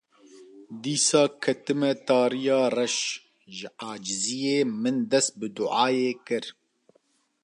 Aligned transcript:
Dîsa 0.83 1.23
ketime 1.43 1.91
tariya 2.07 2.61
reş, 2.75 2.95
ji 3.55 3.67
eciziyê 3.91 4.57
min 4.81 4.97
dest 5.11 5.33
bi 5.39 5.47
duayê 5.55 6.11
kir 6.25 6.45